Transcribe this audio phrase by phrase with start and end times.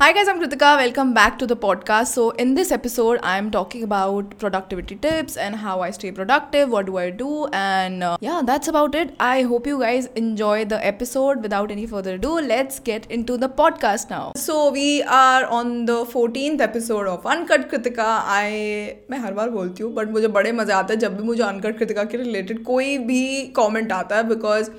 [0.00, 0.76] Hi guys, I'm Kritika.
[0.78, 2.12] Welcome back to the podcast.
[2.16, 6.86] So, in this episode, I'm talking about productivity tips and how I stay productive, what
[6.86, 9.16] do I do, and uh, yeah, that's about it.
[9.18, 11.42] I hope you guys enjoy the episode.
[11.42, 14.34] Without any further ado, let's get into the podcast now.
[14.36, 18.06] So, we are on the 14th episode of Uncut Kritika.
[18.36, 21.42] I मैं हर बार बोलती हूँ but मुझे बड़े मज़े आते हैं जब भी मुझे
[21.42, 23.26] अनकट कृतिका के रिलेटेड कोई भी
[23.56, 24.70] कॉमेंट आता है because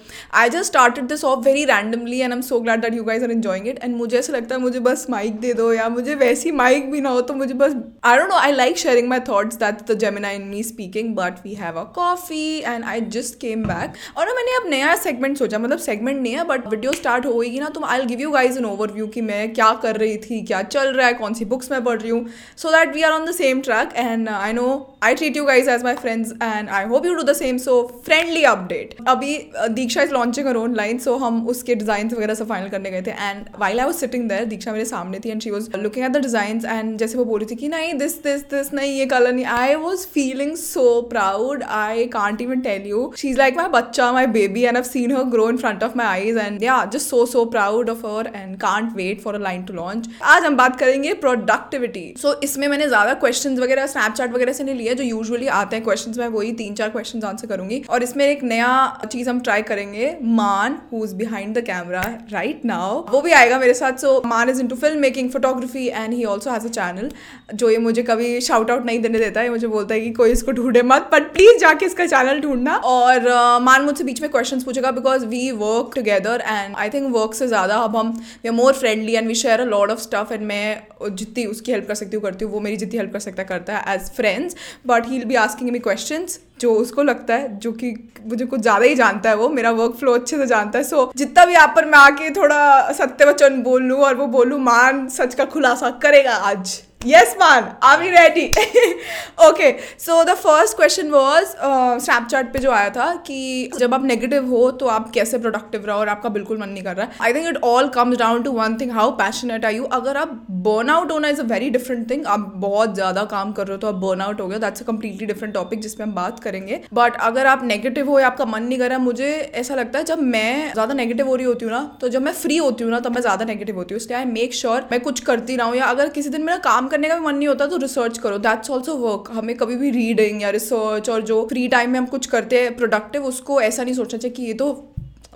[0.44, 3.24] I just started this off very randomly and I am so glad that you guys
[3.24, 6.16] are enjoying it and मुझे ऐसा लगता है मुझे बस माइक दे दो या मुझे
[6.16, 9.20] वैसी माइक भी ना हो तो मुझे बस I don't know I like sharing my
[9.20, 13.40] thoughts that the Gemini in me speaking but we have a coffee and I just
[13.40, 16.94] came back और ना मैंने अब नया सेगमेंट सोचा मतलब सेगमेंट नहीं है बट वीडियो
[16.94, 20.18] स्टार्ट होएगी ना तो I give you guys an overview कि मैं क्या कर रही
[20.18, 22.26] थी, क्या चल रहा है, कौन सी बुक्स मैं पढ़ रही हूँ
[22.58, 25.70] so that we are on the same track and I know I treat you guys
[25.70, 27.74] as my friends and I hope you do the same so
[28.06, 29.38] friendly update अभी
[29.70, 33.12] Diksha is launching her online so हम उसके design वगैरह सब final करने गए थे.
[33.12, 36.12] And while I was sitting there Diksha मेरे सामने थी and she was looking at
[36.12, 39.06] the design and जैसे वो बोल रही थी कि नहीं दिस दिस दिस नहीं, ये
[39.06, 39.46] कलर नहीं.
[39.46, 44.12] I was feeling so proud I can't even tell you she is like my बच्चा
[44.12, 47.10] my baby and I seen her grow in front of my eyes and yeah just
[47.10, 50.58] so so proud of her and can't wait for a line to launch आज हम
[50.58, 55.04] बात करेंगे productivity सो इसमें मैंने ज़्यादा question वगैरह Snapchat वगैरह से नहीं लिया जो
[55.06, 58.72] यूजली आते हैं क्वेश्चन में वही तीन चार क्वेश्चन आंसर करूँगी। और इसमें एक नया
[59.06, 63.60] चीज़ हम ट्राई करेंगे Maan who is behind the camera right now वो भी आएगा
[63.60, 67.12] मेरे साथ so Maan is into film making photography and he also has a channel
[67.56, 70.32] जो ये मुझे कभी शाउट आउट नहीं देने देता है मुझे बोलता है कि कोई
[70.32, 74.30] इसको ढूंढे मत बट प्लीज़ जाके इसका चैनल ढूंढना। और uh, मान मुझसे बीच में
[74.32, 78.12] क्वेश्चन पूछेगा because we work together and I think work से ज़्यादा अब हम
[78.44, 81.72] we are more friendly and we share a lot of stuff and मैं जितनी उसकी
[81.72, 84.10] हेल्प कर सकती हूँ करती हूँ वो मेरी जितनी हेल्प कर सकता करता है as
[84.14, 86.26] friends but he will be asking me question
[86.60, 87.94] जो उसको लगता है जो कि
[88.26, 90.96] मुझे कुछ ज़्यादा ही जानता है वो मेरा वर्क फ्लो अच्छे से जानता है। सो
[90.98, 94.60] so, जितना भी आप पर मैं आके थोड़ा सत्य वचन बोल लूँ और वो बोलूँ
[94.60, 97.78] मान सच का खुलासा करेगा आज। Yes, man.
[97.98, 98.54] We ready?
[99.42, 99.80] okay.
[99.96, 104.48] So the first question was Snapchat uh, पे जो आया था कि जब आप नेगेटिव
[104.48, 107.34] हो तो आप कैसे प्रोडक्टिव रहो और आपका बिल्कुल मन नहीं कर रहा है I
[107.34, 110.34] think it all comes down to one thing how passionate are you अगर आप
[110.68, 113.82] बर्न आउट होना is a very different thing आप बहुत ज़्यादा काम कर रहे हो
[113.82, 116.82] तो आप बर्न आउट हो गया that's a completely different topic जिसमें हम बात करेंगे
[116.94, 120.06] बट अगर आप नेगेटिव हो या आपका मन नहीं कर रहा मुझे ऐसा लगता है
[120.06, 122.92] जब मैं ज़्यादा नेगेटिव हो रही होती हूँ ना तो जब मैं फ्री होती हूँ
[122.92, 125.68] ना तब मैं ज़्यादा नेगेटिव होती हूँ इसलिए आई मेक श्योर मैं कुछ करती रहा
[125.68, 128.18] हूँ या अगर किसी दिन मेरा काम करने का भी मन नहीं होता तो रिसर्च
[128.18, 132.00] करो। दैट्स ऑल्सो वर्क हमें कभी भी रीडिंग या रिसर्च और जो फ्री टाइम में
[132.00, 134.72] हम कुछ करते हैं प्रोडक्टिव उसको ऐसा नहीं सोचना चाहिए कि ये तो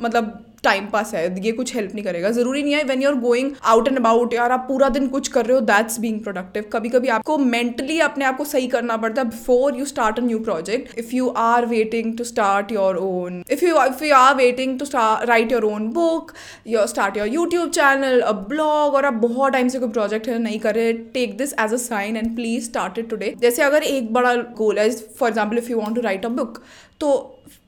[0.01, 3.15] मतलब टाइम पास है, ये कुछ हेल्प नहीं करेगा। ज़रूरी नहीं है when you are
[3.19, 6.65] going out and about यार आप पूरा दिन कुछ कर रहे हो दैट्स बींग प्रोडक्टिव
[6.73, 10.23] कभी कभी आपको मेंटली अपने आप को सही करना पड़ता है before you start a
[10.23, 14.35] new project if you are waiting to start your own if you if you are
[14.35, 14.85] waiting to
[15.25, 16.31] write your own book
[16.67, 20.37] your start your YouTube channel a blog और आप बहुत time से कोई project है,
[20.39, 23.83] नहीं कर रहे take this as a sign and please start it today जैसे अगर
[23.85, 26.63] एक बड़ा गोल है for example if you want to write a book
[26.99, 27.11] तो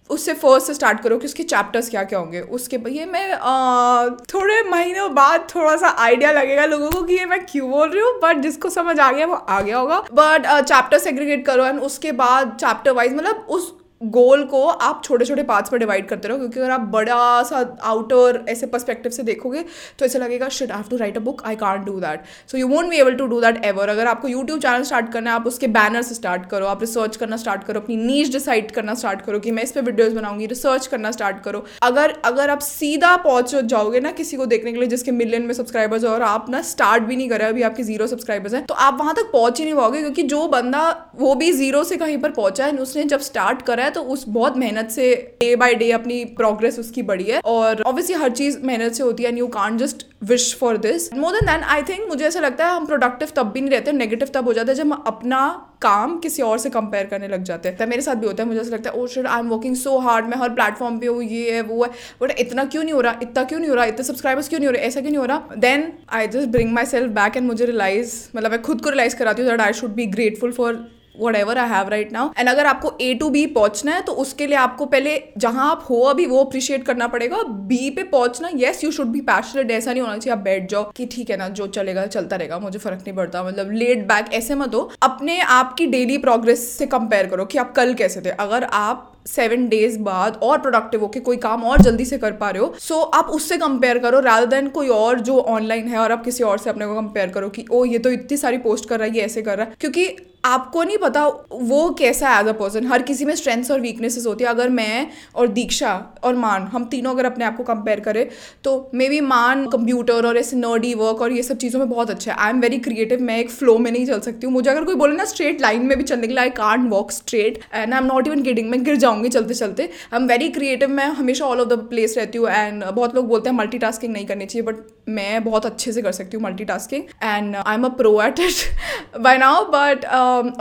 [0.09, 4.09] उससे फ़र्स्ट से स्टार्ट करो कि उसके चैप्टर्स क्या क्या होंगे। उसके ये मैं आ,
[4.33, 8.01] थोड़े महीनों बाद थोड़ा सा आइडिया लगेगा लोगों को कि ये मैं क्यों बोल रही
[8.01, 11.79] हूँ बट जिसको समझ आ गया वो आ गया होगा। बट चैप्टर सेग्रीगेट करो एंड
[11.81, 13.73] उसके बाद चैप्टर वाइज मतलब उस
[14.11, 17.59] गोल को आप छोटे छोटे पार्ट्स में डिवाइड करते रहो, क्योंकि अगर आप बड़ा सा
[17.83, 19.63] आउटर ऐसे पर्सपेक्टिव से देखोगे
[19.99, 22.57] तो ऐसे लगेगा shit I have to write a book I can't do that so
[22.57, 25.35] you won't be able to do that ever अगर आपको यूट्यूब चैनल स्टार्ट करना है,
[25.35, 28.93] आप उसके बैनर से स्टार्ट करो, आप रिसर्च करना स्टार्ट करो, अपनी नीच डिसाइड करना
[28.95, 32.59] स्टार्ट करो कि मैं इस पर वीडियोज़ बनाऊँगी रिसर्च करना स्टार्ट करो। अगर अगर आप
[32.61, 36.49] सीधा पहुँच जाओगे ना किसी को देखने के लिए जिसके मिलियन में सब्सक्राइबर्स और आप
[36.49, 39.59] ना स्टार्ट भी नहीं करे, अभी आपके ज़ीरो सब्सक्राइबर्स हैं तो आप वहाँ तक पहुँच
[39.59, 43.03] ही नहीं पाओगे, क्योंकि जो बंदा, वो भी ज़ीरो से कहीं पर पहुँचा है, उसने
[43.05, 47.01] जब स्टार्ट करा है तो उस बहुत मेहनत से डे बाय डे अपनी प्रोग्रेस उसकी
[47.03, 50.55] बढ़ी है और ऑब्वियसली हर चीज़ मेहनत से होती है and you can't just wish
[50.55, 53.61] for this more then than I think मुझे ऐसा लगता है हम प्रोडक्टिव तब भी
[53.61, 55.47] नहीं रहते नेगेटिव तब हो जाता है जब हम अपना
[55.81, 58.59] काम किसी और से कंपेयर करने लग जाते हैं। मेरे साथ भी होता है, मुझे
[58.61, 61.23] ऐसा लगता है ओ shit I am working so hard मैं हर प्लेटफॉर्म पे हूँ,
[61.23, 61.89] ये है, वो है।
[62.21, 64.67] बट इतना क्यों नहीं हो रहा, इतना क्यों नहीं हो रहा, इतने सब्सक्राइबर्स क्यों नहीं
[64.67, 65.55] हो रहे, ऐसा क्यों नहीं हो रहा?
[65.57, 69.41] Then I just bring myself back and मुझे रिलाइज मतलब मैं खुद को रिलाइज कराती
[69.41, 70.85] हूँ that I should be grateful for
[71.35, 74.47] whatever I have right now and अगर आपको ए टू बी पहुँचना है तो उसके
[74.47, 78.83] लिए आपको पहले जहाँ आप हो अभी वो अप्रिशिएट करना पड़ेगा। बी पे पहुँचना yes
[78.83, 81.47] you should be passionate ऐसा नहीं होना चाहिए, आप बैठ जाओ कि ठीक है ना,
[81.49, 85.39] जो चलेगा, चलता रहेगा, मुझे फ़र्क नहीं पड़ता। मतलब लेट बैक ऐसे मत हो। अपने
[85.41, 89.67] आप की डेली प्रोग्रेस से कंपेयर करो कि आप कल कैसे थे। अगर आप सेवन
[89.67, 92.95] डेज़ बाद और प्रोडक्टिव होके कोई काम और जल्दी से कर पा रहे हो। सो
[92.95, 96.43] so, आप उससे कंपेयर करो रादर देन कोई और जो ऑनलाइन है और आप किसी
[96.43, 99.07] और से अपने को कंपेयर करो कि ओ ये तो इतनी सारी पोस्ट कर रहा
[99.07, 102.51] है ये ऐसे कर रहा है। क्योंकि आपको नहीं पता वो कैसा है एज अ
[102.53, 105.93] पर्सन हर किसी में स्ट्रेंथ्स और वीकनेसेस होती है। अगर मैं और दीक्षा
[106.23, 108.27] और मान हम तीनों अगर अपने आप को कंपेयर करें
[108.63, 112.09] तो मे बी मान कंप्यूटर और ऐसे नर्डी वर्क और ये सब चीज़ों में बहुत
[112.09, 114.69] अच्छा है। आई एम वेरी क्रिएटिव मैं एक फ्लो में नहीं चल सकती हूँ। मुझे
[114.69, 117.59] अगर कोई बोले ना स्ट्रेट लाइन में भी चलने के लिए I can't walk straight
[117.73, 120.89] and I am not even getting मैं गिर जाऊँगी चलते चलते। आई एम वेरी क्रिएटिव
[120.89, 123.77] मैं हमेशा ऑल ऑफ़ द प्लेस रहती हूँ एंड बहुत लोग बोलते हैं मल्टी
[124.07, 124.75] नहीं करनी चाहिए बट
[125.09, 128.39] मैं बहुत अच्छे से कर सकती हूँ multi tasking and I am a pro at
[128.39, 130.05] it by now but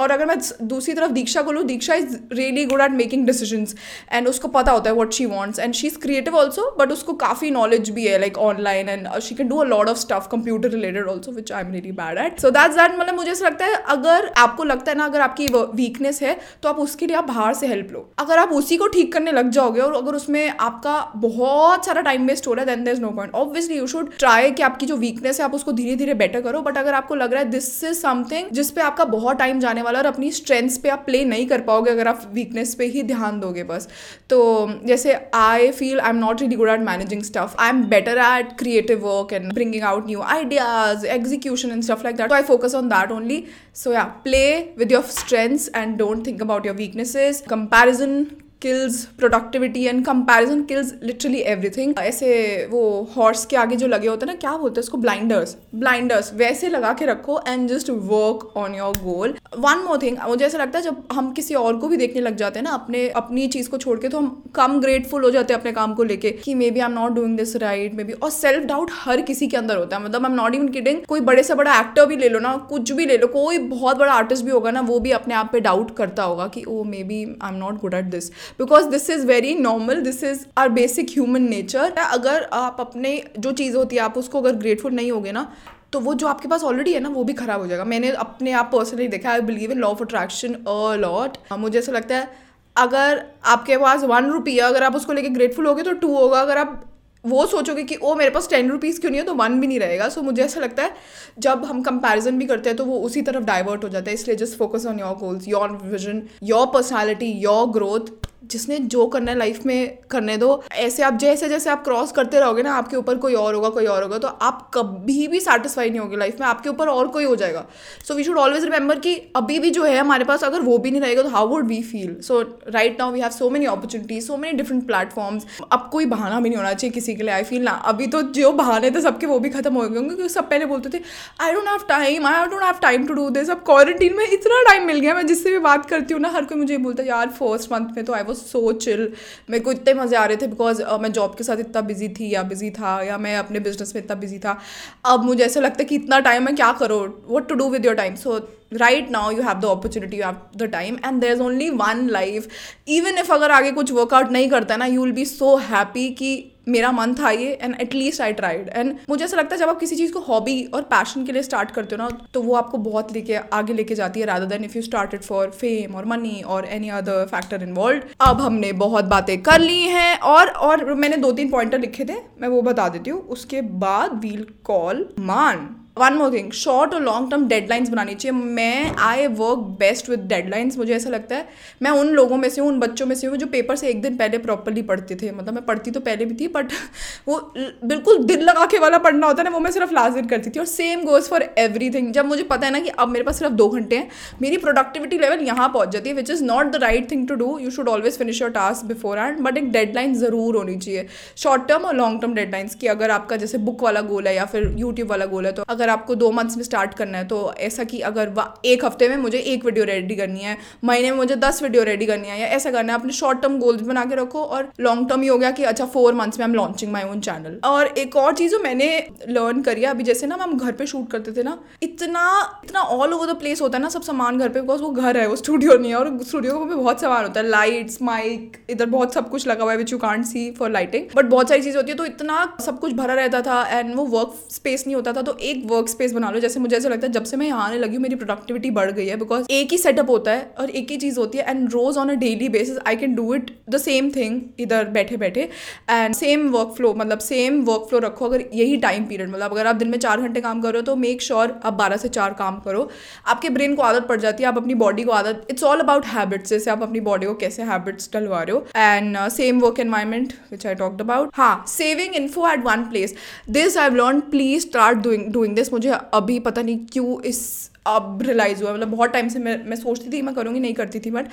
[0.00, 3.66] और अगर मैं दूसरी तरफ़ दीक्षा को लूँ, Diksha is really good at making decision
[4.12, 7.12] and उसको पता होता है what she wants and she is creative also but उसको
[7.24, 10.68] काफ़ी नॉलेज भी है like online and she can do a lot of stuff computer
[10.70, 13.64] related also which I am really bad at so that's that मतलब मुझे ऐसा लगता
[13.64, 17.24] है, अगर आपको लगता है ना, अगर आपकी वीकनेस है तो आप उसके लिए आप
[17.24, 20.48] बाहर से हेल्प लो। अगर आप उसी को ठीक करने लग जाओगे, और अगर उसमें
[20.50, 23.86] आपका बहुत सारा टाइम वेस्ट हो रहा है then there is no point obviously you
[23.86, 26.78] should try try कि आपकी जो वीकनेस है, आप उसको धीरे धीरे बेटर करो। बट
[26.78, 30.06] अगर आपको लग रहा है दिस इज़ समथिंग जिसपे आपका बहुत टाइम जाने वाला और
[30.06, 33.64] अपनी स्ट्रेंथ्स पे आप प्ले नहीं कर पाओगे, अगर आप वीकनेस पे ही ध्यान दोगे
[33.64, 33.88] बस।
[34.30, 34.40] तो
[34.86, 38.56] जैसे I feel I am not really good at managing stuff I am better at
[38.58, 42.88] creative work and bringing out new ideas execution and stuff like that I focus on
[42.88, 43.42] that only
[43.74, 44.46] so yeah play
[44.78, 48.24] with your strengths and don't think about your weaknesses comparison
[48.64, 54.08] Comparison kills productivity and comparison kills literally everything ऐसे वो horse के आगे जो लगे
[54.08, 54.98] होते हैं ना, क्या बोलते हैं उसको?
[54.98, 60.18] ब्लाइंडर्स ब्लाइंडर्स वैसे लगा के रखो and just work on your goal one more thing
[60.28, 62.70] मुझे ऐसा लगता है जब हम किसी और को भी देखने लग जाते हैं ना,
[62.70, 65.94] अपने, अपनी चीज़ को छोड़ के तो हम कम ग्रेटफुल हो जाते हैं अपने काम
[65.94, 69.20] को लेके कि maybe I am not doing this right maybe और सेल्फ डाउट हर
[69.20, 71.80] किसी के अंदर होता है। मतलब I am not even kidding कोई बड़े से बड़ा
[71.80, 74.70] एक्टर भी ले लो ना, कुछ भी ले लो, कोई बहुत बड़ा आर्टिस्ट भी होगा
[74.70, 77.80] ना, वो भी अपने आप पे डाउट करता होगा कि ओ maybe I am not
[77.80, 82.48] good at this because this is very normal this is our basic human nature अगर
[82.52, 85.50] आप अपने जो चीज़ होती है आप उसको अगर ग्रेटफुल नहीं होगे ना
[85.92, 88.52] तो वो जो आपके पास ऑलरेडी है ना वो भी खराब हो जाएगा। मैंने अपने
[88.52, 92.42] आप पर्सनली देखा I believe in law of attraction a lot मुझे ऐसा लगता है
[92.76, 96.40] अगर आपके पास वन रुपी है अगर आप उसको लेके ग्रेटफुल होगे तो टू होगा।
[96.40, 96.82] अगर आप
[97.24, 99.26] वो सोचोगे कि ओ मेरे पास टेन रुपीज़ क्यों नहीं है?
[99.26, 100.90] तो वन भी नहीं रहेगा। सो so, मुझे ऐसा लगता है
[101.38, 104.36] जब हम कंपैरिजन भी करते हैं तो वो उसी तरफ़ डाइवर्ट हो जाता है। इसलिए
[104.36, 108.12] just focus on your goals your vision your personality your growth
[108.46, 112.40] जिसने जो करना है लाइफ में करने दो। ऐसे आप जैसे जैसे आप क्रॉस करते
[112.40, 115.90] रहोगे ना, आपके ऊपर कोई और होगा, कोई और होगा तो आप कभी भी सेटिस्फाई
[115.90, 117.64] नहीं होगे लाइफ में। आपके ऊपर और कोई हो जाएगा।
[118.08, 120.90] So we should always remember कि अभी भी जो है हमारे पास, अगर वो भी
[120.90, 124.26] नहीं रहेगा तो how would we feel so right now we have so many opportunities
[124.26, 127.44] so many different platforms अब कोई बहाना भी नहीं होना चाहिए किसी के लिए आई
[127.44, 130.32] फील ना। अभी तो जो बहाने थे, सबके वो भी खत्म हो गए होंगे, क्योंकि
[130.34, 131.02] सब पहले बोलते थे
[131.40, 134.62] I don't have time I don't have time to do this अब क्वारंटीन में इतना
[134.64, 137.08] टाइम मिल गया, मैं जिससे भी बात करती हूँ ना, हर कोई मुझे बोलता है,
[137.08, 139.08] यार फ़र्स्ट मंथ में तो आई वॉज़ सो चिल
[139.50, 142.08] मेरे को इतने मज़े आ रहे थे बिकॉज़ uh, मैं जॉब के साथ इतना बिज़ी
[142.08, 144.58] थी या बिज़ी था या मैं अपने बिज़नेस में इतना बिज़ी था।
[145.04, 146.98] अब मुझे ऐसा लगता है कि इतना टाइम है क्या करो?
[147.30, 148.38] What to do with your time so
[148.72, 152.08] right now you have the opportunity you have the time and there is only one
[152.10, 152.48] life
[152.88, 156.34] even if अगर आगे कुछ वर्कआउट नहीं करता ना you will be so happy कि
[156.68, 159.80] मेरा मन था ये and at least I tried and मुझे ऐसा लगता है जब आप
[159.80, 162.78] किसी चीज़ को हॉबी और पैशन के लिए स्टार्ट करते हो ना तो वो आपको
[162.78, 166.40] बहुत लेके, आगे लेके जाती है rather than if you started for fame और मनी
[166.46, 171.16] और एनी अदर फैक्टर इन्वॉल्व अब हमने बहुत बातें कर ली हैं और और मैंने
[171.16, 175.68] दो तीन पॉइंटर लिखे थे, मैं वो बता देती हूँ। उसके बाद we'll call Maan
[175.96, 180.20] one more thing short और लॉन्ग टर्म डेडलाइंस बनानी चाहिए। मैं I work best with
[180.28, 181.48] deadlines मुझे ऐसा लगता है।
[181.82, 184.00] मैं उन लोगों में से हूँ, उन बच्चों में से हूँ, जो पेपर से एक
[184.02, 186.72] दिन पहले प्रॉपरली पढ़ते थे। मतलब मैं पढ़ती तो पहले भी थी बट
[187.28, 190.26] वो बिल्कुल दिल लगा के वाला पढ़ना होता है ना, वो मैं सिर्फ़ लास्ट दिन
[190.28, 193.08] करती थी। और same goes for everything जब मुझे पता है ना कि अब
[193.08, 194.10] मेरे पास सिर्फ़ दो घंटे हैं,
[194.42, 197.58] मेरी प्रोडक्टिविटी लेवल यहाँ पहुँच जाती है which is not the right thing to do
[197.58, 198.84] you should always finish your task
[199.18, 203.10] beforehand but एक डेडलाइन ज़रूर होनी चाहिए। शॉर्ट टर्म और लॉन्ग टर्म डेडलाइंस की अगर
[203.10, 206.14] आपका जैसे बुक वाला गोल है या फिर यूट्यूब वाला गोल है तो अगर आपको
[206.14, 208.32] दो मंथ्स में स्टार्ट करना है तो ऐसा कि अगर
[208.64, 212.06] एक हफ़्ते में मुझे एक वीडियो रेडी करनी है, महीने में मुझे दस वीडियो रेडी
[212.06, 215.08] करनी है, या ऐसा करना है, अपने शॉर्ट टर्म गोल्स बना के रखो और लॉन्ग
[215.08, 217.86] टर्म ही हो गया कि अच्छा फोर मंथ्स में हम लॉन्चिंग माई ओन चैनल और
[217.98, 218.88] एक और चीज़ जो मैंने
[219.28, 222.24] लर्न करी अभी जैसे ना हम घर पे शूट करते थे ना, इतना
[222.64, 225.16] इतना ऑल ओवर द प्लेस होता है ना सब सामान घर पे बिकॉज़ वो घर
[225.16, 228.86] है, वो स्टूडियो नहीं है, और स्टूडियो में बहुत सामान होता है लाइट्स माइक इधर
[228.86, 231.62] बहुत सब कुछ लगा हुआ है which you can't see for lighting but बहुत सारी
[231.62, 234.96] चीज़ होती है तो इतना सब कुछ भरा रहता था एंड वो वर्क स्पेस नहीं
[234.96, 237.36] होता था तो एक वर्क स्पेस बना लो, जैसे मुझे ऐसा लगता है जब से
[237.36, 240.30] मैं यहाँ आने लगी हूँ, मेरी प्रोडक्टिविटी बढ़ गई है बिकॉज़ एक ही सेटअप होता
[240.30, 243.14] है और एक ही चीज़ होती है and rose on a daily basis I can
[243.14, 245.48] do it the same thing इधर बैठे बैठे
[245.90, 249.66] एंड सेम वर्क फ्लो मतलब सेम वर्क फ्लो रखो, अगर यही टाइम पीरियड मतलब अगर
[249.66, 252.58] आप दिन में चार घंटे काम करो तो मेक श्योर आप बारह से चार काम
[252.60, 252.88] करो।
[253.26, 256.06] आपके ब्रेन को आदत पड़ जाती है, आप अपनी बॉडी को आदत इट्स ऑल अबाउट
[256.06, 260.32] हैबिट्स जैसे आप अपनी बॉडी को कैसे हैबिट्स डलवा रहे हो and same work environment
[260.50, 263.14] which I talked about हाँ saving info at one place
[263.50, 267.70] this I learn please start doing doing this this मुझे अभी पता नहीं क्यों इस,
[267.86, 271.00] अब रियलाइज़ हुआ मतलब बहुत टाइम से मैं मैं सोचती थी मैं करूँगी, नहीं करती
[271.00, 271.28] थी। But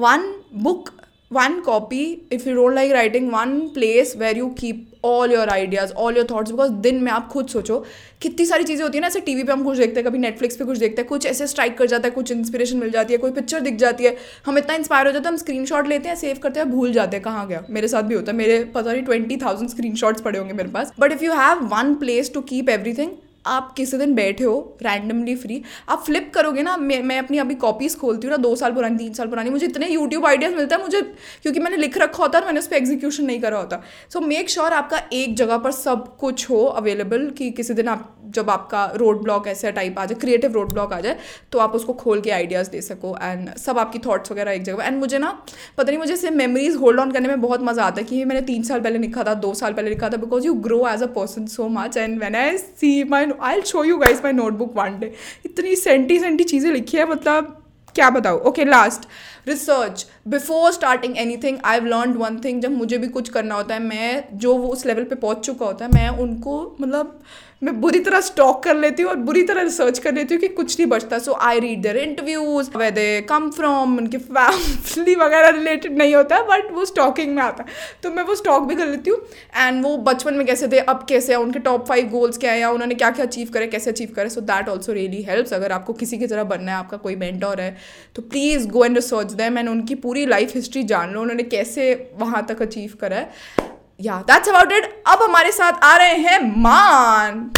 [0.00, 0.90] one book
[1.30, 5.92] one copy if you don't like writing one place where you keep all your ideas
[5.92, 7.78] all your thoughts because दिन में आप खुद सोचो,
[8.22, 10.56] कितनी सारी चीज़ें होती है ना, ऐसे टीवी पे हम कुछ देखते हैं, कभी नेटफ्लिक्स
[10.56, 13.18] पे कुछ देखते हैं, कुछ ऐसे स्ट्राइक कर जाता है, कुछ इंस्पिरेशन मिल जाती है,
[13.18, 16.08] कोई पिक्चर दिख जाती है, हम इतना इंस्पायर हो जाते हैं, हम स्क्रीन शॉट लेते
[16.08, 17.64] हैं सेव करते हैं, भूल जाते हैं, कहाँ गया?
[17.70, 20.68] मेरे साथ भी होता है, मेरे पता नहीं ट्वेंटी थाउज़ेंड स्क्रीन शॉट्स पड़े होंगे मेरे
[20.68, 23.10] पास। But if you have one place to keep everything
[23.46, 27.54] आप किसी दिन बैठे हो रैंडमली फ्री आप फ्लिप करोगे ना, मैं मैं अपनी अभी
[27.56, 30.76] कॉपीज़ खोलती हूँ ना, दो साल पुरानी, तीन साल पुरानी, मुझे इतने यूट्यूब आइडियाज़ मिलता
[30.76, 31.02] है, मुझे,
[31.42, 33.82] क्योंकि मैंने लिख रखा होता है मैंने उस पर एग्जीक्यूशन नहीं करा होता।
[34.12, 38.13] सो मेक श्योर आपका एक जगह पर सब कुछ हो अवेलेबल कि किसी दिन आप
[38.30, 41.18] जब आपका रोड ब्लॉक ऐसा टाइप आ जाए क्रिएटिव रोड ब्लॉक आ जाए
[41.52, 44.84] तो आप उसको खोल के आइडियाज़ दे सको एंड सब आपकी थॉट्स वगैरह एक जगह
[44.84, 45.30] एंड मुझे ना,
[45.78, 48.40] पता नहीं मुझे सिर्फ़ मेमोरीज होल्ड ऑन करने में बहुत मज़ा आता है कि मैंने
[48.40, 51.06] तीन साल पहले लिखा था, दो साल पहले लिखा था because you grow as a
[51.16, 54.98] person so much and when I see my I show you guys my notebook one
[55.00, 55.12] day
[55.46, 57.60] इतनी सेंटी सेंटी चीज़ें लिखी है मतलब
[57.94, 59.06] क्या बताओ okay last
[59.48, 63.74] research before starting anything I have learn one thing जब मुझे भी कुछ करना होता
[63.74, 67.20] है, मैं जो वो उस लेवल पे पहुँच चुका होता है, मैं उनको मतलब
[67.64, 70.48] मैं बुरी तरह स्टॉक कर लेती हूँ और बुरी तरह रिसर्च कर लेती हूँ कि
[70.50, 75.48] कुछ नहीं बचता। So I read their interviews way they come from उनकी फैमिली वगैरह
[75.48, 78.76] रिलेटेड नहीं होता है बट वो स्टॉकिंग में आता। है तो मैं वो स्टॉक भी
[78.76, 79.18] कर लेती हूँ
[79.56, 82.60] एंड वो बचपन में कैसे थे, अब कैसे है, उनके टॉप फाइव गोल्स क्या है,
[82.60, 85.72] या उन्होंने क्या क्या अचीव करे, कैसे अचीव करे। So that also really helps अगर
[85.72, 87.76] आपको किसी की तरह बनना है, आपका कोई मेंटोर है
[88.16, 91.92] तो please go and research them and उनकी पूरी लाइफ हिस्ट्री जान लो, उन्होंने कैसे
[92.20, 96.38] वहाँ तक अचीव करा है। या दैट्स अबाउट इट अब हमारे साथ आ रहे हैं
[96.62, 97.50] मान।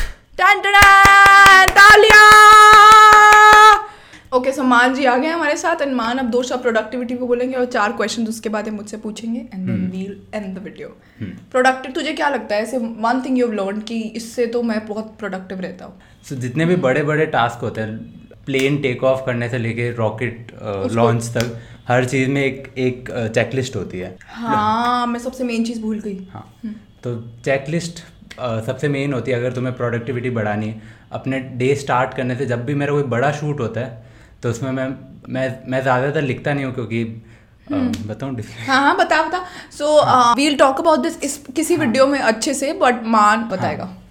[1.76, 2.24] तालिया।
[4.36, 7.26] ओके सो मान जी आ गए हमारे साथ एंड मान अब दो शब्द प्रोडक्टिविटी को
[7.26, 10.88] बोलेंगे और चार क्वेश्चन उसके बाद मुझसे पूछेंगे and then we'll and the video
[11.50, 12.62] productive तुझे क्या लगता है?
[12.62, 15.94] ऐसे वन थिंग यू लर्न कि इससे तो मैं बहुत प्रोडक्टिव रहता हूँ।
[16.28, 17.96] सो so, जितने भी बड़े बड़े टास्क होते हैं
[18.46, 20.52] प्लेन टेक ऑफ़ करने से लेके रॉकेट
[20.92, 25.64] लॉन्च uh, तक हर चीज़ में एक एक चेकलिस्ट होती है हाँ मैं सबसे मेन
[25.64, 26.74] चीज़ भूल गई हाँ हम्म।
[27.04, 27.14] तो
[27.44, 28.02] चेकलिस्ट
[28.66, 32.64] सबसे मेन होती है अगर तुम्हें प्रोडक्टिविटी बढ़ानी है अपने डे स्टार्ट करने से जब
[32.64, 34.04] भी मेरा कोई बड़ा शूट होता है
[34.42, 34.88] तो उसमें मैं
[35.28, 37.02] मैं मैं ज़्यादातर लिखता नहीं हूँ क्योंकि
[37.70, 42.12] हम्म। बताऊँ हाँ हाँ बता बता so we'll talk about this इस किसी वीडियो हाँ।
[42.12, 44.02] में अच्छे से बट मान बताएगा सो हाँ.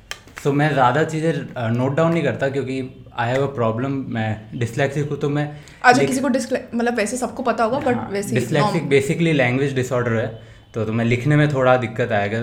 [0.44, 1.34] तो मैं ज़्यादा चीज़ें
[1.74, 2.82] नोट डाउन नहीं करता क्योंकि
[3.18, 5.48] आई हैव अ प्रॉब्लम मैं डिसलेक्सिक हूँ तो मैं
[5.84, 10.16] अच्छा किसी को मतलब वैसे सबको पता होगा बट हाँ, वैसे डिसलेक्सिक बेसिकली लैंग्वेज डिसऑर्डर
[10.16, 10.28] है
[10.74, 12.42] तो तो मैं लिखने में थोड़ा दिक्कत आएगा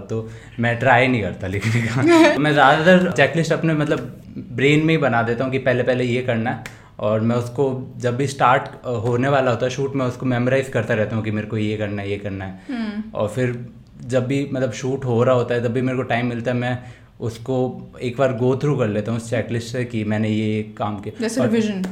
[0.00, 0.28] तो
[0.60, 2.02] मैं ट्राई नहीं करता लिखने का।
[2.38, 4.00] मैं ज़्यादातर चेकलिस्ट अपने मतलब
[4.56, 7.66] ब्रेन में ही बना देता हूँ कि पहले पहले ये करना है और मैं उसको
[7.98, 8.68] जब भी स्टार्ट
[9.04, 11.76] होने वाला होता है शूट मैं उसको मेमोराइज करता रहता हूँ कि मेरे को ये
[11.76, 13.58] करना है ये करना है। हम्म। और फिर
[14.06, 16.56] जब भी मतलब शूट हो रहा होता है जब भी मेरे को टाइम मिलता है
[16.56, 16.78] मैं
[17.20, 17.56] उसको
[18.02, 21.20] एक बार गो थ्रू कर लेता हूँ उस चेकलिस्ट से कि मैंने ये काम किया।
[21.20, 21.84] जैसे रिविजन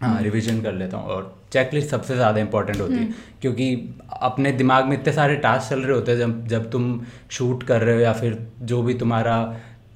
[0.00, 4.52] हाँ रिविजन कर लेता हूँ और चेकलिस्ट सबसे ज़्यादा इंपॉर्टेंट होती है। हम्म। क्योंकि अपने
[4.52, 7.00] दिमाग में इतने सारे टास्क चल रहे होते हैं जब जब तुम
[7.30, 9.36] शूट कर रहे हो या फिर जो भी तुम्हारा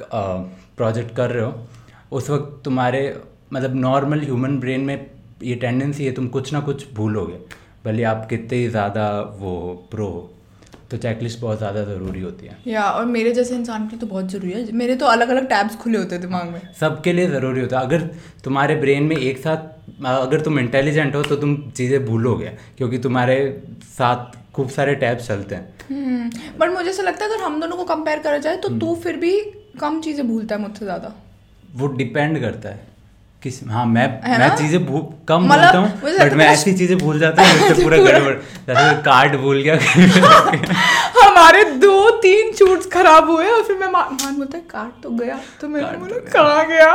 [0.02, 1.54] प्रोजेक्ट कर रहे हो
[2.12, 3.02] उस वक्त तुम्हारे
[3.52, 5.10] मतलब नॉर्मल ह्यूमन ब्रेन में
[5.42, 7.38] ये टेंडेंसी है तुम कुछ ना कुछ भूलोगे।
[7.84, 9.54] भले आप कितने ज़्यादा वो
[9.90, 10.30] प्रो हो।
[10.94, 14.06] तो चेकलिस्ट बहुत ज़्यादा ज़रूरी होती है। या और मेरे जैसे इंसान के लिए तो
[14.06, 17.28] बहुत ज़रूरी है। मेरे तो अलग अलग टैब्स खुले होते हैं दिमाग में। सबके लिए
[17.28, 18.08] ज़रूरी होता है। अगर
[18.44, 23.36] तुम्हारे ब्रेन में एक साथ अगर तुम इंटेलिजेंट हो तो तुम चीज़ें भूलोगे क्योंकि तुम्हारे
[23.90, 27.76] साथ खूब सारे टैब्स चलते हैं। बट हम्म, मुझे ऐसा लगता है अगर हम दोनों
[27.76, 29.38] को कंपेयर करा जाए तो तू हम्म। फिर भी
[29.80, 31.14] कम चीज़ें भूलता है मुझसे ज़्यादा।
[31.76, 32.93] वो डिपेंड करता है।
[33.44, 34.06] किस हाँ मैं
[34.38, 34.78] मैं चीज़ें
[35.28, 38.32] कम बोलता हूँ बट मैं ऐसी चीज़ें भूल जाता हूँ पूरा गड़बड़।
[38.68, 39.74] जैसे कार्ड भूल गया
[41.34, 45.38] हमारे दो तीन शूट्स खराब हुए और फिर मैं मान बोलता है कार्ड तो गया।
[45.60, 46.94] तो मैं बोला तो कहाँ गया?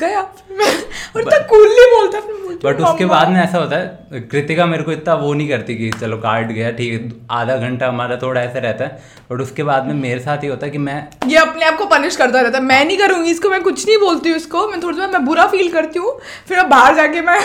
[0.00, 4.82] गया। और तो कूलली बोलता फिर बट उसके बाद में ऐसा होता है कृतिका मेरे
[4.82, 8.40] को इतना वो नहीं करती कि चलो कार्ड गया ठीक है आधा घंटा हमारा थोड़ा
[8.40, 11.36] ऐसा रहता है बट उसके बाद में मेरे साथ ही होता है कि मैं ये
[11.38, 14.28] अपने आप को पनिश करता रहता है। मैं नहीं करूँगी इसको मैं कुछ नहीं बोलती
[14.28, 16.18] हूँ इसको मैं थोड़ा सा मैं बुरा फील करती हूँ
[16.48, 17.40] फिर अब बाहर जाके मैं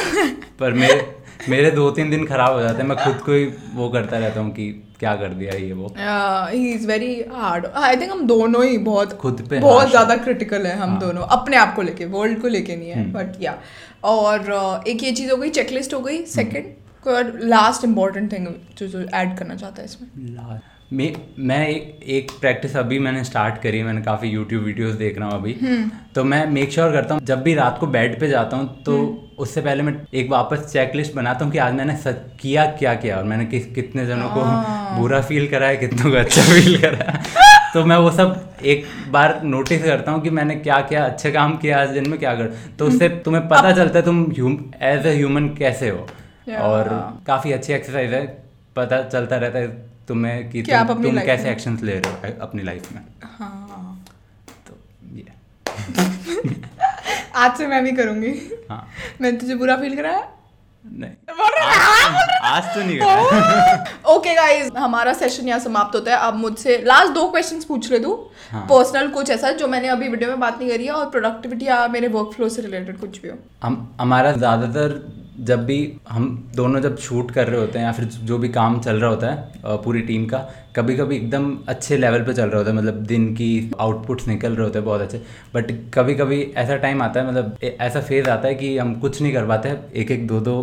[0.59, 1.15] पर मेरे
[1.50, 3.45] मेरे दो तीन दिन खराब हो जाते हैं मैं खुद को ही
[3.75, 4.69] वो करता रहता हूँ कि
[5.01, 5.93] क्या कर दिया ये वो?
[5.98, 10.67] He is very hard I think हम दोनों ही बहुत खुद पे बहुत ज़्यादा क्रिटिकल
[10.67, 11.00] है हम हाँ.
[11.00, 13.58] दोनों अपने आप को लेके वर्ल्ड को लेके नहीं है बट हम्म। या
[14.03, 18.88] और uh, एक ये चीज़ हो गई चेकलिस्ट हो गई सेकंड लास्ट इम्पोर्टेंट थिंग जो
[18.88, 20.60] जो ऐड करना चाहता है इसमें।
[20.91, 25.27] मैं मैं एक एक प्रैक्टिस अभी मैंने स्टार्ट करी मैंने काफ़ी यूट्यूब वीडियोस देख रहा
[25.29, 28.19] हूँ अभी। हम्म। तो मैं मेक श्योर sure करता हूँ जब भी रात को बेड
[28.19, 28.98] पे जाता हूँ तो
[29.38, 33.17] उससे पहले मैं एक वापस चेकलिस्ट बनाता हूँ कि आज मैंने सच किया क्या किया
[33.17, 36.81] और मैंने किस कितने जनों को हाँ। बुरा फील करा है कितनों को अच्छा फील
[36.81, 37.24] करा है।
[37.74, 41.55] तो मैं वो सब एक बार नोटिस करता हूँ कि मैंने क्या क्या अच्छे काम
[41.57, 44.24] किया आज दिन में क्या कर तो उससे तुम्हें पता चलता है तुम
[44.81, 46.05] एज ए ह्यूमन कैसे हो।
[46.62, 46.89] और
[47.27, 48.25] काफ़ी अच्छी एक्सरसाइज है
[48.75, 52.31] पता चलता रहता है तुम्हें कि कि आप तुम, अपनी तुम कैसे एक्शंस ले रहे
[52.31, 53.01] हो अपनी लाइफ में?
[53.24, 54.05] हाँ।
[54.67, 54.77] तो
[55.15, 55.25] ये
[57.36, 58.31] आज से मैं भी करूँगी।
[58.70, 58.88] हाँ।
[59.22, 60.27] मैंने तुझे बुरा फील कराया?
[60.86, 63.00] रहा है, आज तो नहीं
[64.15, 68.00] ओके गाइस हमारा सेशन यहाँ समाप्त होता है। अब मुझसे लास्ट दो क्वेश्चंस पूछ ले
[68.00, 68.13] तू।
[68.51, 71.65] हाँ। पर्सनल कुछ ऐसा जो मैंने अभी वीडियो में बात नहीं करी है और प्रोडक्टिविटी
[71.65, 74.96] या मेरे वर्क फ्लो से रिलेटेड कुछ भी हो। हम हमारा ज़्यादातर
[75.41, 75.77] जब भी
[76.10, 79.10] हम दोनों जब शूट कर रहे होते हैं या फिर जो भी काम चल रहा
[79.10, 80.38] होता है पूरी टीम का
[80.75, 84.51] कभी कभी एकदम अच्छे लेवल पे चल रहा होता है मतलब दिन की आउटपुट्स निकल
[84.51, 85.21] रहे होते हैं बहुत अच्छे।
[85.55, 89.21] बट कभी कभी ऐसा टाइम आता है मतलब ऐसा फ़ेज़ आता है कि हम कुछ
[89.21, 90.55] नहीं कर पाते एक एक दो दो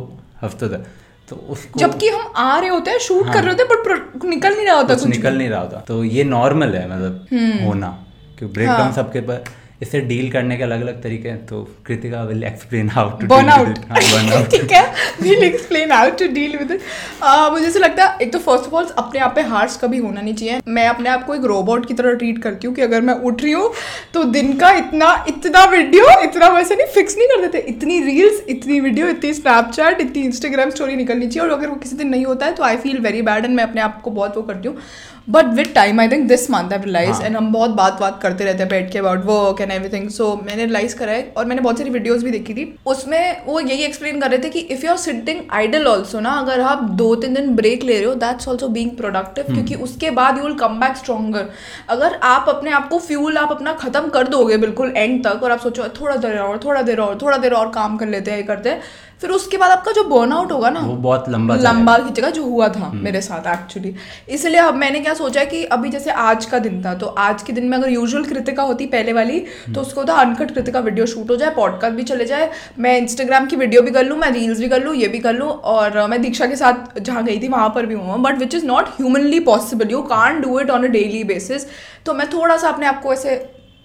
[0.43, 0.87] हफ्तों तक।
[1.29, 4.25] तो उसको जबकि हम आ रहे होते हैं शूट हाँ। कर रहे होते हैं बट
[4.25, 7.65] निकल नहीं रहा होता कुछ कुछ निकल नहीं रहा होता। तो ये नॉर्मल है मतलब
[7.65, 7.97] होना।
[8.39, 9.45] क्योंकि ब्रेक डाउन हाँ। सबके पर
[9.83, 13.49] इससे डील करने के अलग अलग तरीके हैं तो Kritika will explain how to burn
[13.49, 14.83] out ठीक है
[15.21, 16.81] we'll explain how to deal with it
[17.53, 20.21] मुझे ऐसा लगता है एक तो फ़र्स्ट ऑफ़ ऑल अपने आप पे हार्श कभी होना
[20.21, 23.01] नहीं चाहिए। मैं अपने आप को एक रोबोट की तरह ट्रीट करती हूँ कि अगर
[23.01, 23.73] मैं उठ रही हूँ
[24.15, 28.43] तो दिन का इतना इतना वीडियो इतना वैसे नहीं फिक्स नहीं कर देते। इतनी रील्स
[28.49, 32.25] इतनी वीडियो इतनी स्नैपचैट इतनी इंस्टाग्राम स्टोरी निकलनी चाहिए। और अगर वो किसी दिन नहीं
[32.27, 34.69] होता है तो I feel very bad and मैं अपने आप को बहुत वो करती
[34.69, 34.77] हूँ।
[35.29, 38.19] But with time I think this month I realise हाँ। एंड हम बहुत बात बात
[38.23, 41.45] करते रहते हैं बैठ के about work and everything so मैंने रियलाइज़ करा है और
[41.45, 44.61] मैंने बहुत सारी वीडियोज़ भी देखी थी। उसमें वो यही एक्सप्लेन कर रहे थे कि
[44.61, 48.05] if you are sitting idle also ना अगर आप दो तीन दिन ब्रेक ले रहे
[48.05, 51.49] हो दैट्स ऑल्सो बींग प्रोडक्टिव क्योंकि उसके बाद you will come back stronger
[51.89, 55.53] अगर आप अपने आप को फ्यूल आप अपना खत्म कर दोगे बिल्कुल एंड तक और
[55.53, 58.47] आप सोचो थोड़ा देर और थोड़ा देर और थोड़ा देर और काम कर लेते हैं
[58.47, 58.81] करते हैं
[59.23, 62.43] फिर उसके बाद आपका जो बर्न आउट होगा ना वो बहुत लंबा लंबा खींचेगा जो
[62.45, 63.95] हुआ था मेरे साथ एक्चुअली
[64.29, 67.53] इसलिए अब मैंने क्या सोचा कि अभी जैसे आज का दिन था तो आज के
[67.53, 69.41] दिन में अगर यूजुअल कृतिका होती पहले वाली
[69.75, 73.47] तो उसको था अनकट कृतिका वीडियो शूट हो जाए पॉडकास्ट भी चले जाए। मैं इंस्टाग्राम
[73.47, 76.07] की वीडियो भी कर लूँ मैं रील्स भी कर लूँ ये भी कर लूँ और
[76.09, 78.89] मैं दीक्षा के साथ जहाँ गई थी वहाँ पर भी हूँ। But which is not
[78.97, 81.67] humanly possible you can do it on a daily basis
[82.07, 83.37] तो मैं थोड़ा सा अपने आप को ऐसे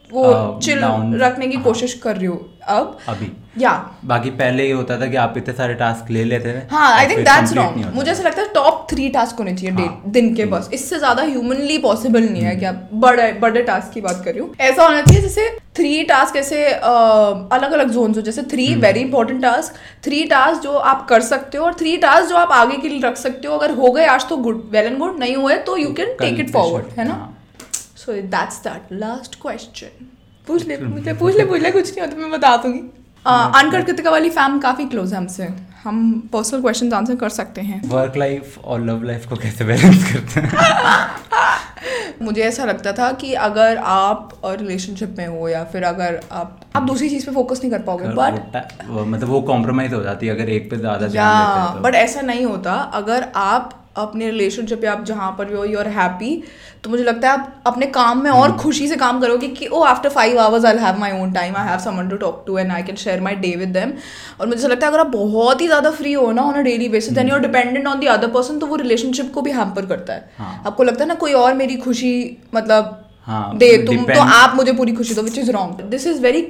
[0.09, 0.83] वो चिल
[1.21, 3.71] रखने की हाँ। कोशिश कर रही हूँ अब। अभी। या
[4.05, 7.07] बाकी पहले ये होता था कि आप इतने सारे टास्क ले लेते थे हाँ आई
[7.07, 10.45] थिंक दैट्स रॉन्ग मुझे ऐसा लगता है टॉप थ्री टास्क होने चाहिए हाँ, दिन के
[10.45, 14.31] बस। इससे ज़्यादा ह्यूमनली पॉसिबल नहीं है कि आप बड़े बड़े टास्क की बात कर।
[14.31, 18.67] रही हूँ ऐसा होना चाहिए जैसे थ्री टास्क ऐसे अलग अलग जोन हो जैसे three
[18.67, 18.81] hmm.
[18.81, 22.51] Very important task three task जो आप कर सकते हो और थ्री टास्क जो आप
[22.53, 25.19] आगे के लिए रख सकते हो। अगर हो गए आज तो गुड वेल एंड गुड
[25.19, 27.17] नहीं हुए तो you can take it forward है ना।
[27.97, 30.05] So that's that last question
[30.47, 32.81] पूछ ले मुझे पूछ ले पूछ ले कुछ नहीं होता मैं बता दूँगी।
[33.25, 35.47] अनकट कृतिका वाली फैम काफ़ी क्लोज है हमसे।
[35.83, 40.11] हम पर्सनल क्वेश्चन आंसर कर सकते हैं। वर्क लाइफ और लव लाइफ को कैसे बैलेंस
[40.13, 40.51] करते हैं?
[42.21, 46.83] मुझे ऐसा लगता था कि अगर आप रिलेशनशिप में हो या फिर अगर आप आप
[46.83, 50.49] दूसरी चीज़ पे फोकस नहीं कर पाओगे बट मतलब वो कॉम्प्रोमाइज हो जाती है अगर
[50.49, 55.03] एक पे ज़्यादा हैं तो। बट ऐसा नहीं होता। अगर आप अपने रिलेशनशिप या आप
[55.05, 56.31] जहाँ पर भी हो यू आर हैप्पी
[56.83, 59.67] तो मुझे लगता है आप अपने काम में और हम्म। खुशी से काम करोगे कि
[59.67, 62.57] ओ after five hours I have my own time I have someone to talk to
[62.57, 63.93] and I can share my day with them
[64.39, 66.89] और मुझे लगता है अगर आप बहुत ही ज़्यादा फ्री हो ना on a daily
[66.89, 69.85] basis then you are dependent on the other person तो वो रिलेशनशिप को भी हैम्पर
[69.85, 72.13] करता है हाँ। आपको लगता है ना कोई और मेरी खुशी
[72.53, 76.21] मतलब हाँ, दे तुम तो आप मुझे पूरी खुशी दो which is wrong this is
[76.21, 76.41] very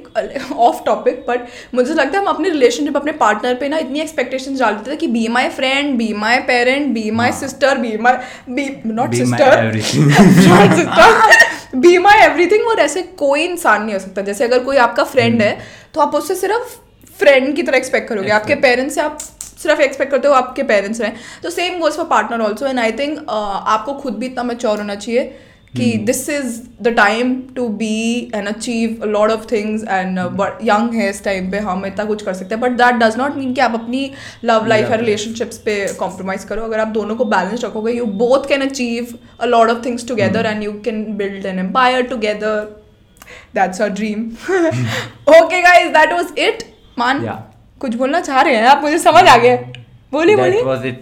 [0.58, 4.60] off topic but मुझे लगता है हम अपने रिलेशनशिप अपने पार्टनर पे ना इतनी एक्सपेक्टेशंस
[4.60, 8.14] डाल देते थे कि be my friend be my parent be my sister be my
[8.50, 10.08] be not Be my sister everything.
[10.48, 14.76] Not sister be my everything और ऐसे कोई इंसान नहीं हो सकता। जैसे अगर कोई
[14.78, 15.56] आपका फ्रेंड है
[15.94, 16.76] तो आप उससे सिर्फ़
[17.18, 19.18] फ्रेंड की तरह एक्सपेक्ट करोगे। आपके पेरेंट्स से आप
[19.62, 22.92] सिर्फ़ एक्सपेक्ट करते हो आपके पेरेंट्स रहें तो same goes for partner also and I
[22.92, 25.34] think आपको खुद भी इतना मेच्योर होना चाहिए।
[25.76, 30.18] कि this is the time to be and achieve lot of things and
[30.64, 33.36] young है इस टाइम पे हम इतना कुछ कर सकते हैं but that does not
[33.36, 34.10] mean कि आप अपनी
[34.44, 38.48] लव लाइफ या रिलेशनशिप्स पे कॉम्प्रोमाइज करो। अगर आप दोनों को बैलेंस रखोगे you both
[38.48, 42.60] can achieve a lot of things together and you can build an empire together
[43.54, 44.24] that's a dream
[45.36, 46.64] okay guys that was it
[46.98, 47.26] Maan
[47.80, 48.66] कुछ बोलना चाह रहे हैं?
[48.66, 49.56] आप मुझे समझ आ गया
[50.12, 50.92] बोलिए बोलिए.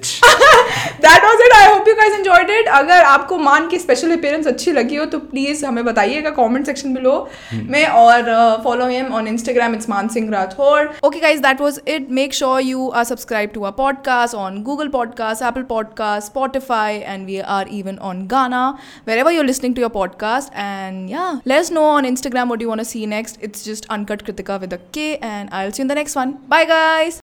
[1.04, 4.46] That was it I hope you guys enjoyed it अगर आपको मान की स्पेशल अपीयरेंस
[4.46, 7.14] अच्छी लगी हो तो प्लीज़ हमें बताइएगा कमेंट सेक्शन बिलो
[7.54, 8.30] में और
[8.64, 12.60] follow him on Instagram it's Maan Singh Rathore okay guys that was it make sure
[12.62, 17.68] you are subscribe to our podcast on Google podcast Apple podcast Spotify and we are
[17.72, 18.68] even on Gaana
[19.18, 19.94] wherever listening listening to podcast.
[19.94, 24.22] Podcast and yeah us know on Instagram what you want see next it's just uncut
[24.22, 26.38] Kritika with with a k and i'll see you in the next one.
[26.48, 27.20] Bye guys!